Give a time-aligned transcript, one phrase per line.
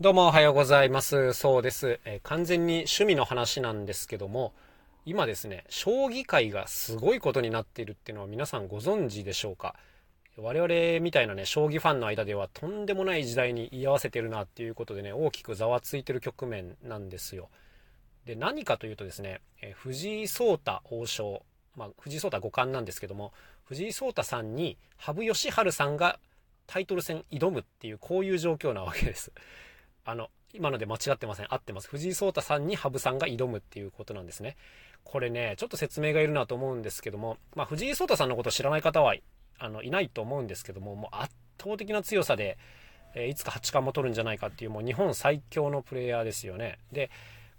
[0.00, 1.34] どうもおはようございます。
[1.34, 4.52] そうです、えー、完全に趣味の話なんですけども、
[5.06, 9.76] 今ですね、将棋界がすごいことになっているっていうのは皆さんご存知でしょうか？
[10.36, 17.48] 我々みたいなね、将棋ファンの間ではとんでもない時代に居合わせてるなっていうことでね、大きくざわついてる局面なんですよ。
[18.26, 21.44] で、何かというとですね、えー、藤井聡太王将、
[21.76, 23.32] まあ、藤井聡太五冠なんですけども、
[23.62, 26.18] 藤井聡太さんに羽生善治さんが
[26.66, 29.30] タイトル戦挑むっていう、こういう状況なわけです。
[30.04, 31.46] あの、今ので間違ってません。
[31.52, 31.88] 合ってます。
[31.88, 34.56] 藤井聡太さんに羽生さんが挑むっていうことなんですね。
[35.02, 39.14] これね、ちょっと説明がいるなと思うんですけども、まあ、藤井聡太さんのことを知らない方は、
[39.58, 42.58] あの、いないと思うんですけども、もう圧倒的な強さで、
[43.14, 46.78] え、いつか八冠も取るんじゃないかっていう、もう日本最強のプレイヤーですよね。
[46.92, 47.10] で、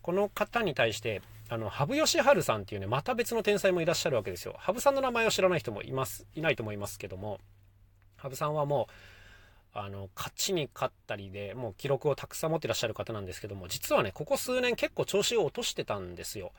[0.01, 4.55] この方に対して、あの、羽生善治さんっていうね、また別の天才もいらっしゃるわけですよ。
[4.57, 7.39] 羽生さんの名前を知らない人もいます、いないと思いますけども、
[8.17, 8.93] 羽生さんはもう、
[9.77, 16.53] あの、勝ちに勝ったりで、もう記録をたくさん持ってらっしゃる方なんですけども、実はね、ここ数年結構調子を落としてたんですよ。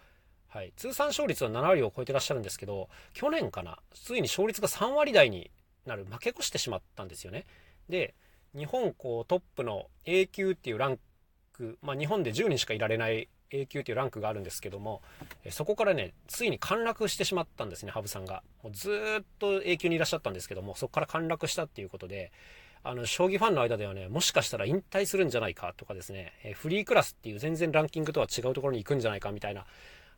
[0.48, 0.72] はい。
[0.76, 5.50] 通算勝率は7割を超えてらっしゃるんですけど、去年かな、ついに勝率が3割台に
[5.86, 7.46] なる、負け越してしまったんですよね。
[7.88, 8.14] で、
[8.54, 10.98] 日本こうトップの A 級っていうラン
[11.54, 15.00] ク、まあ日本で10人しかいられない A 級っていうランクがあるんですけども、
[15.50, 18.42] そこからね、ついに陥落してしまったんですね、羽生さんが。
[18.62, 18.90] もうず
[19.22, 22.30] っと A 級にいらっしゃったんですけども、そこから陥落したっていうことで、
[22.88, 29.66] あの、将棋ファンの間ではね、もしかしたら引退するんじゃないかとかですね、えフリークラスっていう全然ランキングとは違うところに行くんじゃないかみたいな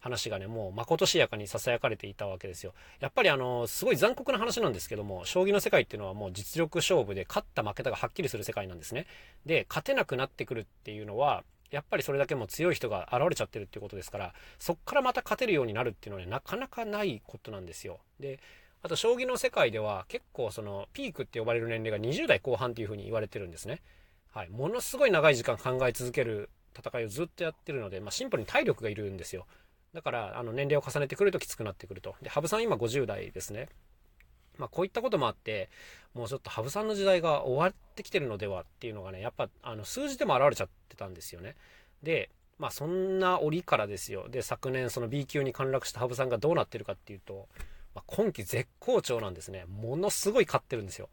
[0.01, 2.75] 話がね、もうまことしやかに囁かれていたわけですよ。
[3.01, 9.07] やっぱりあの、すごい残酷な話なんですけども、将棋の世界っていうのはもう実力勝負で勝った負けたがはっきりする世界なんですね。
[9.47, 18.01] で、勝てなくなってくるっていうのは、やっぱりそれだけも強い人が現れちゃってるっていうことですから、そっからまた勝てるようになるっていうのはね、なかなかないことなんですよ。
[18.21, 18.41] で、
[18.83, 23.81] あと将棋の世界では結構そのピークって呼ばれる年齢が20代後半っていうふうに言われてるんですね。
[24.33, 24.49] はい。
[24.51, 29.47] ものすごい長い時間考え続ける戦いをずっとやってるので、まあ、シンプルに体力がいるんですよ。
[29.95, 32.15] だから、あの、年齢を重ねてくるときつくなってくると。
[32.23, 33.69] で、羽生さん今50代ですね。
[34.59, 35.71] まあ、こういったこともあって、
[36.15, 41.57] もうちょっと羽生さんの時代が終わってきてるのではっていうのがね、やっぱ、あの、数字でも現れちゃってたんですよね。
[42.03, 44.29] で、まあ、そんな折からですよ。
[44.29, 47.49] で、昨年その B 級に陥落した羽生さんがどうなってるかっていうと、
[47.99, 49.65] まあ、今季絶好調なんですね。
[49.67, 51.09] ものすごい勝ってるんですよ。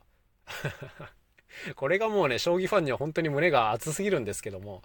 [1.75, 4.84] これがもうね、将棋ファンには本当に胸が熱すぎるんですけども、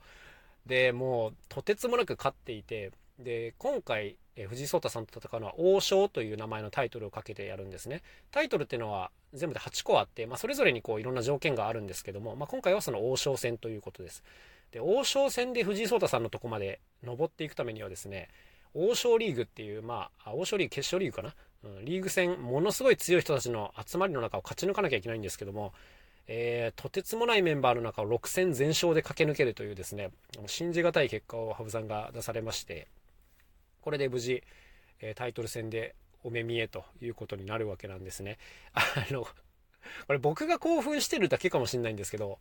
[0.65, 8.03] で、もう、とてつもなく勝っていて、で、今回、え藤井聡太さんと戦うのは王将という名前のタイトルをかけてやるんですね。
[8.31, 14.22] タイトルっていうのは全部で8個あって、まあ、それぞれにこういろんな条件があるんですけども、まあ、今回はその王将戦ということです。
[14.71, 18.31] で、王将戦で藤井聡太さんのとこまで登っていくためにはですね、
[18.75, 25.73] 王将リーグっていう、まあ、王将リーグ決勝リーグかな、うん、リーグ戦、ものすごい強い人たちの集まりの中を勝ち抜かなきゃいけないんですけども、
[26.27, 30.11] えー、とてつもないメンバーの中を6戦全勝で駆け抜けるというですね、
[30.47, 32.87] 信じがたい結果を羽生さんが出されまして、
[33.81, 34.43] これで無事、
[35.01, 38.39] えタイトル戦でお目見えということになるわけなんですね。
[38.75, 39.27] あの、
[40.07, 42.39] これ僕が興奮してるだけかもしれないんですけど、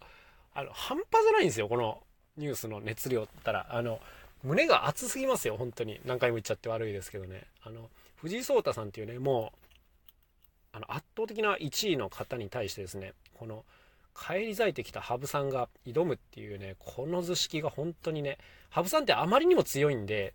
[0.54, 2.04] あの、半端じゃないんですよ、この
[2.38, 3.68] ニュースの熱量ったら。
[3.70, 4.00] あの、
[4.44, 6.00] 胸が熱すぎますよ、本当に。
[6.06, 7.44] 何回も言っちゃって悪いですけどね。
[7.64, 9.70] あの、藤井聡太さんっていうね、もう、
[10.74, 13.66] あの、圧倒的な1位の方に対してですね、この、
[14.14, 18.38] 返り咲いてきた羽生さんが挑むっていうね、この図式が本当にね、
[18.70, 20.34] 羽生さんってあまりにも強いんで、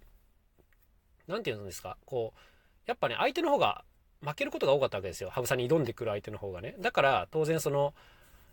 [1.27, 2.39] 何て言うんですか、こう、
[2.87, 3.85] やっぱね、相手の方が
[4.23, 5.31] 負けることが多かったわけですよ。
[5.31, 6.77] 羽生さんに挑んでくる相手の方がね。
[6.81, 7.95] だから、当然その、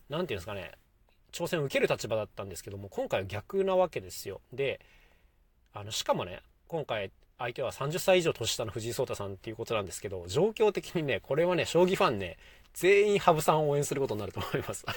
[0.10, 0.74] 何て言うんですかね、
[1.32, 4.42] 挑戦を受ける立場だったんですけども、今回は逆なわけですよ。
[4.52, 4.82] で、
[5.74, 12.38] あの、しかもね、今回、相手は30歳以上年下の藤井聡太さんっていうことなんですけど、状況的にね、これはね、将棋ファンね、
[12.74, 14.86] 全員羽生さんを応援することになると思います。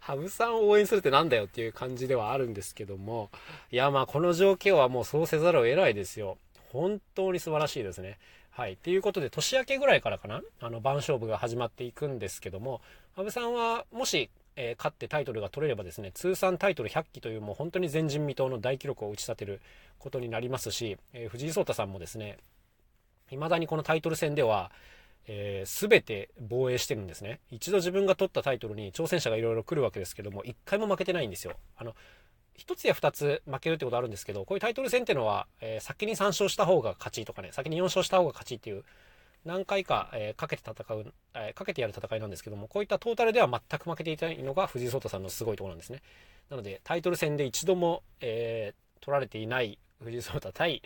[0.00, 3.30] 羽生さんを応援するってなんだよっていう感じではあるんですけども、
[3.70, 6.38] いや、まあ、この状況はもうそうせざるを得ないですよ。
[6.70, 8.18] 本当に素晴らしいですね。
[8.50, 8.76] はい。
[8.76, 12.80] ということで、年明けぐらいからかな、あの、番勝負が始まっていくんですけども、
[13.14, 19.60] 羽生さんは、もし、えー、勝ってタイトルが取れればですね、通算タイトル100期というもう本当に前人未到の大記録を打ち立てる
[19.98, 22.38] ことになりますし、えー、藤井聡太さんもですね、
[23.30, 24.70] 未だにこのタイトル戦では、
[25.26, 27.40] えー、全て防衛してるんですね。
[27.50, 31.54] 一度自分が取ったタイトルに挑戦者がいろいろ来るわけですけども、一回も負けてないんですよ。
[31.76, 31.94] あの、
[32.54, 38.84] 一つや二つ負けるってことあるんですけど、こういうタイトル戦っていうのは、え、先に3勝した方が勝ちとかね、先に4勝した方が勝ちっていう、
[39.44, 46.02] 何回か、えー、かけて戦う、えー、かけてやる戦いなんですけども、こういったトータルでは全く負けていないのが藤井聡太さんのすごいところなんですね。
[46.48, 50.82] なので、タイトル戦で一度も、えー、取られていない藤井聡太対、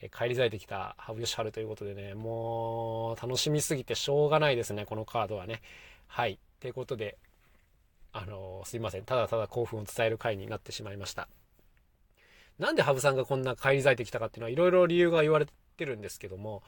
[0.00, 5.60] え返り咲いてきた羽生善治ということでね、もう楽しみすぎてしょうがないですね、このカードはね。
[6.06, 6.38] はい。
[6.60, 7.18] ということで、
[8.12, 9.04] あのすいません。
[9.04, 11.28] ただただ興奮を伝える回になってしまいました。
[12.58, 15.46] なんで羽生さんがこんな返り咲いてきたかっていうのは、いろいろ理由が言われ
[15.76, 16.62] てるんですけども、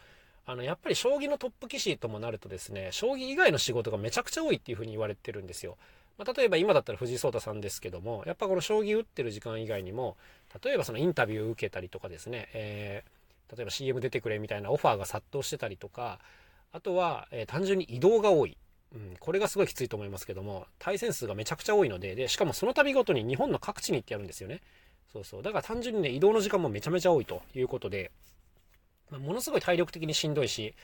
[0.46, 5.76] あの、やっぱり将棋のトップ棋士ともなるとですね、将棋以外の仕事がめちゃくちゃ多いっていうふうに言われてるんですよ。
[6.18, 10.16] まあ、例えば今だったら藤井聡太さんですけども、やっぱこの将棋打ってる時間以外にも、
[10.62, 16.18] 例えばそのインタビューを受けたりとかですね、えー、例えば CM 出てくれみたいなオファーが殺到してたりとか、
[16.72, 18.56] あとは、えー、単純に移動が多い。
[18.92, 24.60] うん、これがすごいきついと思いますけども、対戦数がめちゃくちゃ多いので、で、しかもその度ごとに日本の各地に行ってやるんですよね。
[25.12, 25.42] そうそう。
[25.42, 28.10] だから単純にね、移動の時間もめちゃめちゃ多いということで、
[29.18, 30.74] ものすごい体力的にしんどいし、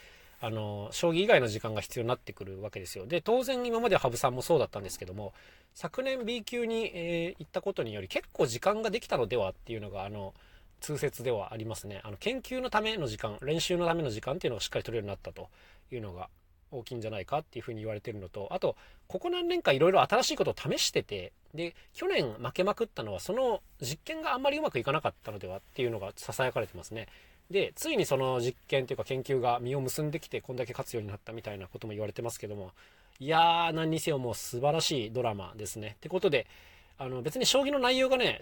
[0.40, 3.06] あの、将棋以外の時間が必要になってくるわけですよ。
[3.06, 5.32] で、当然今まで羽生さんもそうだったんですけども、
[5.74, 10.34] 昨年 B 級に、えー、行ったことにより結構時間ができたのではっていうのが、あの、
[10.80, 12.00] 通説ではありますね。
[12.04, 15.48] あの、研究のための時間、練習のための時間っていうのをしっかり取れるようになったと
[15.90, 16.28] いうのが
[16.70, 18.76] 大きいんじゃないかっていうふうに言われてるのと、あと、
[19.08, 27.08] ここ何年かいろいろ新しいことを試してて、で、去年負けまくったのは、その実験があんまりうまくいかなかったのではっていうのが囁かれてますね。
[27.50, 32.72] で、ついにその実験というか研究が実を結んできて、こんだけ勝つようになったみたいなことも言われてますけども、
[33.18, 35.94] いやー、何にせよもう素晴らしいドラマですね。
[35.96, 36.46] ってことで、
[36.98, 38.40] あの、別に将棋の内容がね、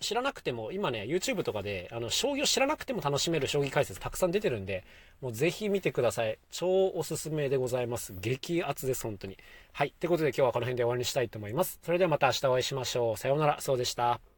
[0.00, 4.84] 知らなくても、今ね、YouTube とかで、あの、将棋を知らなくても楽しめる将棋解説たくさん出てるんで、
[5.20, 6.38] もうぜひ見てください。
[6.50, 8.14] 超おすすめでございます。
[8.20, 9.36] 激アツです、本当に。
[9.72, 9.88] はい。
[9.88, 11.80] ってことで今日はこの辺で終わりにしたいと思います。
[11.82, 13.16] それではまた明日お会いしましょう。
[13.16, 13.60] さようなら。
[13.60, 14.37] そうでした。